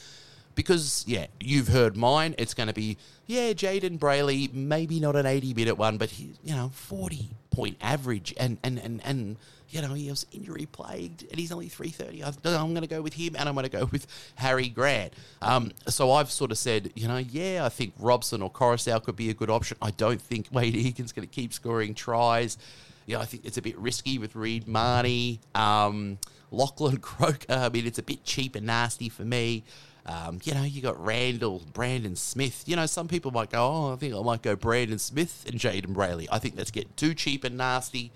because 0.59 1.05
yeah, 1.07 1.27
you've 1.39 1.69
heard 1.69 1.95
mine. 1.95 2.35
It's 2.37 2.53
going 2.53 2.67
to 2.67 2.73
be 2.73 2.97
yeah, 3.27 3.53
Jayden 3.53 3.97
Brailey, 3.97 4.53
maybe 4.53 4.99
not 4.99 5.15
an 5.15 5.25
eighty-minute 5.25 5.77
one, 5.77 5.97
but 5.97 6.09
he, 6.09 6.33
you 6.43 6.53
know, 6.53 6.69
forty-point 6.73 7.77
average, 7.79 8.33
and 8.37 8.57
and 8.61 8.77
and 8.77 8.99
and 9.05 9.37
you 9.69 9.81
know 9.81 9.93
he 9.93 10.09
was 10.09 10.25
injury 10.33 10.65
plagued, 10.65 11.23
and 11.31 11.39
he's 11.39 11.53
only 11.53 11.69
three 11.69 11.91
thirty. 11.91 12.21
I'm 12.21 12.33
going 12.43 12.81
to 12.81 12.87
go 12.87 13.01
with 13.01 13.13
him, 13.13 13.37
and 13.37 13.47
I'm 13.47 13.55
going 13.55 13.69
to 13.69 13.77
go 13.77 13.85
with 13.85 14.05
Harry 14.35 14.67
Grant. 14.67 15.13
Um, 15.41 15.71
so 15.87 16.11
I've 16.11 16.29
sort 16.29 16.51
of 16.51 16.57
said, 16.57 16.91
you 16.93 17.07
know, 17.07 17.19
yeah, 17.19 17.63
I 17.63 17.69
think 17.69 17.93
Robson 17.97 18.41
or 18.41 18.51
Koroisau 18.51 19.01
could 19.01 19.15
be 19.15 19.29
a 19.29 19.33
good 19.33 19.49
option. 19.49 19.77
I 19.81 19.91
don't 19.91 20.21
think 20.21 20.49
Wade 20.51 20.75
Egan's 20.75 21.13
going 21.13 21.25
to 21.25 21.33
keep 21.33 21.53
scoring 21.53 21.93
tries. 21.93 22.57
Yeah, 23.05 23.21
I 23.21 23.25
think 23.25 23.45
it's 23.45 23.57
a 23.57 23.61
bit 23.61 23.77
risky 23.77 24.17
with 24.17 24.35
Reed 24.35 24.67
Mahoney. 24.67 25.39
Um, 25.55 26.17
Lachlan 26.51 26.97
Croker, 27.01 27.45
I 27.47 27.69
mean, 27.69 27.87
it's 27.87 27.99
a 27.99 28.03
bit 28.03 28.25
cheap 28.25 28.55
and 28.55 28.65
nasty 28.65 29.07
for 29.07 29.23
me. 29.23 29.63
Um, 30.05 30.39
you 30.43 30.53
know, 30.53 30.63
you 30.63 30.81
got 30.81 31.03
Randall, 31.03 31.61
Brandon 31.73 32.15
Smith. 32.15 32.63
You 32.65 32.75
know, 32.75 32.85
some 32.85 33.07
people 33.07 33.31
might 33.31 33.51
go, 33.51 33.59
oh, 33.59 33.93
I 33.93 33.95
think 33.97 34.15
I 34.15 34.21
might 34.21 34.41
go 34.41 34.55
Brandon 34.55 34.99
Smith 34.99 35.45
and 35.47 35.59
Jayden 35.59 35.93
Brailey. 35.93 36.27
I 36.31 36.39
think 36.39 36.55
that's 36.55 36.71
getting 36.71 36.93
too 36.95 37.13
cheap 37.13 37.43
and 37.43 37.57
nasty. 37.57 38.11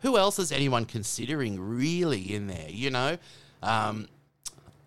Who 0.00 0.16
else 0.16 0.38
is 0.38 0.52
anyone 0.52 0.84
considering 0.84 1.60
really 1.60 2.34
in 2.34 2.46
there? 2.46 2.68
You 2.68 2.90
know, 2.90 3.18
um, 3.62 4.08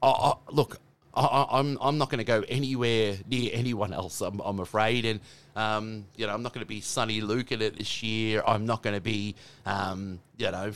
I, 0.02 0.08
I, 0.08 0.34
look, 0.52 0.80
I, 1.14 1.48
I'm 1.52 1.78
I'm 1.82 1.98
not 1.98 2.10
going 2.10 2.20
to 2.20 2.24
go 2.24 2.44
anywhere 2.48 3.18
near 3.28 3.50
anyone 3.54 3.94
else. 3.94 4.22
I'm, 4.22 4.40
I'm 4.40 4.60
afraid, 4.60 5.06
and 5.06 5.20
um, 5.56 6.06
you 6.16 6.28
know, 6.28 6.34
I'm 6.34 6.44
not 6.44 6.54
going 6.54 6.64
to 6.64 6.68
be 6.68 6.82
Soni 6.82 7.22
Luke 7.22 7.52
in 7.52 7.62
it 7.62 7.78
this 7.78 8.02
year. 8.04 8.44
I'm 8.46 8.66
not 8.66 8.84
going 8.84 8.96
to 8.96 9.02
be, 9.02 9.36
um, 9.66 10.20
you 10.38 10.50
know, 10.52 10.72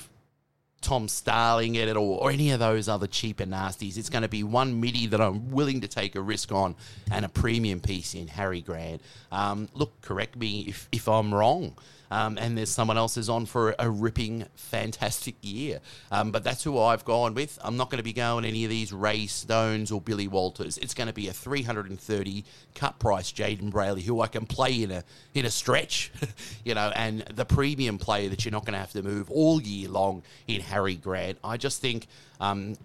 Tom 0.84 1.08
Starling 1.08 1.78
at 1.78 1.88
it 1.88 1.98
or, 1.98 2.20
or 2.22 2.32
any 2.32 2.52
of 2.52 2.60
those 2.60 2.88
other 2.88 3.08
cheaper 3.08 3.46
nasties. 3.46 3.98
It's 3.98 4.10
going 4.10 4.22
to 4.22 4.28
be 4.28 4.44
one 4.44 4.80
midi 4.80 5.08
that 5.08 5.22
I'm 5.22 5.50
willing 5.52 5.82
to 5.82 5.88
take 5.88 6.16
a 6.16 6.22
risk 6.22 6.52
on 6.52 6.75
and 7.12 7.25
a 7.25 7.30
premium 7.30 7.80
piece 7.80 8.13
in 8.13 8.28
Harry 8.28 8.62
Grant. 8.62 9.02
Um, 9.32 9.70
look, 9.74 10.02
correct 10.02 10.36
me 10.36 10.66
if, 10.68 10.88
if 10.92 11.08
I'm 11.08 11.34
wrong. 11.34 11.75
Um, 12.13 12.38
and 12.38 12.56
there's 12.56 12.70
someone 12.70 12.96
else 12.96 13.18
is 13.18 13.28
on 13.28 13.48
for 13.48 13.74
a 13.80 13.90
ripping, 13.90 14.46
fantastic 14.54 15.34
year. 15.42 15.80
Um, 16.12 16.32
but 16.32 16.44
that's 16.44 16.63
who 16.63 16.80
I've 16.80 17.04
gone 17.06 17.34
with. 17.34 17.58
I'm 17.63 17.75
not 17.75 17.90
going 17.90 17.98
to 17.98 18.04
be 18.04 18.13
going 18.13 18.46
any 18.46 18.63
of 18.66 18.70
these 18.70 18.94
Ray 18.94 19.25
Stones 19.25 19.92
or 19.92 20.00
Billy 20.00 20.28
Walters. 20.28 20.78
It's 20.78 20.94
going 20.94 21.08
to 21.08 21.13
be 21.13 21.28
a 21.28 21.34
330 21.34 22.46
cut 22.75 23.00
price 23.00 23.32
Jayden 23.32 23.72
Brailey, 23.72 24.04
who 24.04 24.22
I 24.22 24.28
can 24.28 24.46
play 24.46 24.84
in 24.84 24.92
a 24.92 25.04
in 25.34 25.48
a 25.48 25.50
stretch, 25.50 26.12
you 26.63 26.75
know, 26.75 26.92
and 26.96 27.22
the 27.34 27.46
premium 27.46 27.98
player 27.98 28.30
that 28.30 28.46
you're 28.46 28.52
not 28.52 28.66
going 28.66 28.74
to 28.74 28.80
have 28.80 28.92
to 28.92 29.02
move 29.02 29.32
all 29.32 29.60
year 29.60 29.90
long 29.90 30.22
in 30.48 30.62
Harry 30.74 30.96
Grant. 30.96 31.38
I 31.44 31.58
just 31.58 31.82
think 31.82 32.08
um, 32.39 32.75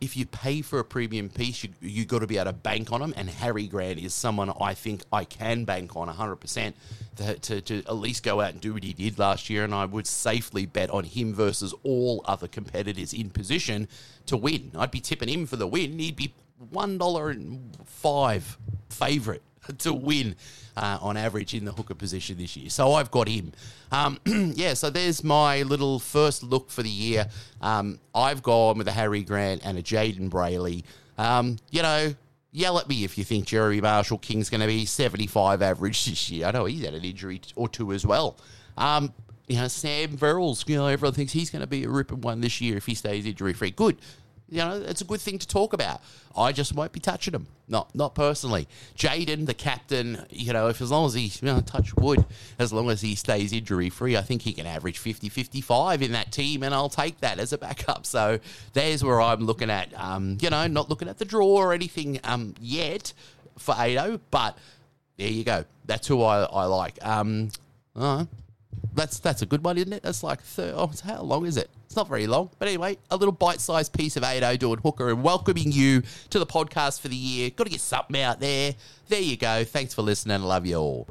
if 0.00 0.16
you 0.16 0.26
pay 0.26 0.62
for 0.62 0.78
a 0.78 0.84
premium 0.84 1.28
piece, 1.28 1.64
you 1.64 1.70
you 1.80 2.04
got 2.04 2.20
to 2.20 2.28
be 2.28 2.36
able 2.36 2.52
to 2.52 2.52
bank 2.52 2.92
on 2.92 3.00
them. 3.00 3.12
And 3.16 3.28
Harry 3.28 3.66
Grant 3.66 3.98
is 3.98 4.14
someone 4.14 4.52
I 4.60 4.74
think 4.74 5.02
I 5.12 5.24
can 5.24 5.64
bank 5.64 5.96
on 5.96 6.06
100% 6.08 6.72
to, 7.16 7.34
to, 7.38 7.60
to 7.60 7.78
at 7.78 7.96
least 7.96 8.22
go 8.22 8.40
out 8.40 8.52
and 8.52 8.60
do 8.60 8.74
what 8.74 8.84
he 8.84 8.92
did 8.92 9.18
last 9.18 9.50
year. 9.50 9.64
And 9.64 9.74
I 9.74 9.86
would 9.86 10.06
safely 10.06 10.66
bet 10.66 10.88
on 10.90 11.02
him 11.02 11.34
versus 11.34 11.74
all 11.82 12.22
other 12.26 12.46
competitors 12.46 13.12
in 13.12 13.30
position 13.30 13.88
to 14.26 14.36
win. 14.36 14.70
I'd 14.78 14.92
be 14.92 15.00
tipping 15.00 15.28
him 15.28 15.46
for 15.46 15.56
the 15.56 15.66
win. 15.66 15.98
He'd 15.98 16.14
be 16.14 16.32
$1.05 16.72 18.56
favourite 18.88 19.42
to 19.78 19.92
win 19.92 20.36
uh, 20.76 20.98
on 21.00 21.16
average 21.16 21.54
in 21.54 21.64
the 21.64 21.72
hooker 21.72 21.94
position 21.94 22.38
this 22.38 22.56
year. 22.56 22.70
So 22.70 22.94
I've 22.94 23.10
got 23.10 23.28
him. 23.28 23.52
Um, 23.90 24.18
yeah, 24.54 24.74
so 24.74 24.90
there's 24.90 25.22
my 25.22 25.62
little 25.62 25.98
first 25.98 26.42
look 26.42 26.70
for 26.70 26.82
the 26.82 26.90
year. 26.90 27.28
Um, 27.60 27.98
I've 28.14 28.42
gone 28.42 28.78
with 28.78 28.88
a 28.88 28.92
Harry 28.92 29.22
Grant 29.22 29.62
and 29.64 29.78
a 29.78 29.82
Jayden 29.82 30.30
Brailey. 30.30 30.84
Um, 31.18 31.58
you 31.70 31.82
know, 31.82 32.14
yell 32.52 32.78
at 32.78 32.88
me 32.88 33.04
if 33.04 33.18
you 33.18 33.24
think 33.24 33.46
Jeremy 33.46 33.80
Marshall 33.80 34.18
King's 34.18 34.50
going 34.50 34.60
to 34.60 34.66
be 34.66 34.86
75 34.86 35.62
average 35.62 36.04
this 36.06 36.30
year. 36.30 36.46
I 36.46 36.50
know 36.52 36.64
he's 36.64 36.84
had 36.84 36.94
an 36.94 37.04
injury 37.04 37.40
or 37.56 37.68
two 37.68 37.92
as 37.92 38.06
well. 38.06 38.36
Um, 38.76 39.12
you 39.48 39.56
know, 39.56 39.68
Sam 39.68 40.16
Verrills, 40.16 40.66
you 40.68 40.76
know, 40.76 40.86
everyone 40.86 41.14
thinks 41.14 41.32
he's 41.32 41.50
going 41.50 41.60
to 41.60 41.66
be 41.66 41.84
a 41.84 41.88
ripping 41.88 42.20
one 42.20 42.40
this 42.40 42.60
year 42.60 42.76
if 42.76 42.86
he 42.86 42.94
stays 42.94 43.26
injury 43.26 43.52
free. 43.52 43.70
Good. 43.70 43.98
You 44.48 44.58
know, 44.58 44.82
it's 44.86 45.00
a 45.00 45.04
good 45.04 45.20
thing 45.20 45.38
to 45.38 45.48
talk 45.48 45.72
about. 45.72 46.02
I 46.36 46.52
just 46.52 46.74
won't 46.74 46.92
be 46.92 47.00
touching 47.00 47.32
him. 47.34 47.46
Not 47.68 47.94
not 47.94 48.14
personally. 48.14 48.68
Jayden, 48.96 49.46
the 49.46 49.54
captain, 49.54 50.26
you 50.28 50.52
know, 50.52 50.68
if 50.68 50.82
as 50.82 50.90
long 50.90 51.06
as 51.06 51.14
he, 51.14 51.32
you 51.40 51.46
know, 51.46 51.60
touch 51.60 51.94
wood, 51.96 52.24
as 52.58 52.72
long 52.72 52.90
as 52.90 53.00
he 53.00 53.14
stays 53.14 53.52
injury 53.52 53.88
free, 53.88 54.16
I 54.16 54.20
think 54.20 54.42
he 54.42 54.52
can 54.52 54.66
average 54.66 54.98
50 54.98 55.30
55 55.30 56.02
in 56.02 56.12
that 56.12 56.32
team, 56.32 56.62
and 56.62 56.74
I'll 56.74 56.90
take 56.90 57.20
that 57.20 57.38
as 57.38 57.52
a 57.52 57.58
backup. 57.58 58.04
So 58.04 58.40
there's 58.74 59.02
where 59.02 59.20
I'm 59.20 59.46
looking 59.46 59.70
at, 59.70 59.88
um, 59.98 60.36
you 60.40 60.50
know, 60.50 60.66
not 60.66 60.90
looking 60.90 61.08
at 61.08 61.18
the 61.18 61.24
draw 61.24 61.46
or 61.46 61.72
anything 61.72 62.20
um, 62.24 62.54
yet 62.60 63.14
for 63.58 63.74
Ado, 63.78 64.20
but 64.30 64.58
there 65.16 65.30
you 65.30 65.44
go. 65.44 65.64
That's 65.86 66.06
who 66.06 66.22
I, 66.22 66.42
I 66.42 66.64
like. 66.66 66.98
Um, 67.02 67.50
that's 68.94 69.18
that's 69.20 69.42
a 69.42 69.46
good 69.46 69.64
one, 69.64 69.78
isn't 69.78 69.92
it? 69.92 70.02
That's 70.02 70.22
like 70.22 70.40
thir- 70.42 70.74
oh, 70.76 70.90
how 71.04 71.22
long 71.22 71.46
is 71.46 71.56
it? 71.56 71.70
It's 71.86 71.96
not 71.96 72.08
very 72.08 72.26
long, 72.26 72.50
but 72.58 72.68
anyway, 72.68 72.98
a 73.10 73.16
little 73.16 73.32
bite-sized 73.32 73.92
piece 73.92 74.16
of 74.16 74.22
Ado 74.22 74.56
doing 74.56 74.78
hooker 74.78 75.10
and 75.10 75.22
welcoming 75.22 75.72
you 75.72 76.02
to 76.30 76.38
the 76.38 76.46
podcast 76.46 77.00
for 77.00 77.08
the 77.08 77.16
year. 77.16 77.50
Got 77.50 77.64
to 77.64 77.70
get 77.70 77.80
something 77.80 78.20
out 78.20 78.40
there. 78.40 78.74
There 79.08 79.20
you 79.20 79.36
go. 79.36 79.64
Thanks 79.64 79.92
for 79.94 80.02
listening. 80.02 80.40
I 80.40 80.44
love 80.44 80.66
you 80.66 80.76
all. 80.76 81.06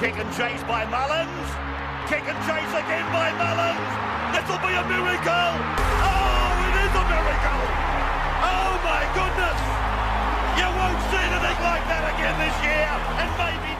Kick 0.00 0.14
and 0.14 0.30
chase 0.36 0.62
by 0.64 0.86
Mullins. 0.86 1.50
Kick 2.10 2.22
and 2.26 2.38
chase 2.46 2.74
again 2.74 3.06
by 3.12 3.30
Mullins. 3.34 3.90
This 4.34 4.46
will 4.50 4.62
be 4.62 4.74
a 4.74 4.84
miracle. 4.86 5.52
Oh, 6.02 6.66
it 6.66 6.74
is 6.86 6.94
a 6.94 7.04
miracle. 7.06 7.62
Oh, 8.42 8.68
like 11.62 11.84
that 11.88 12.04
again 12.14 12.36
this 12.38 12.56
year, 12.62 12.86
and 13.18 13.30
maybe 13.38 13.77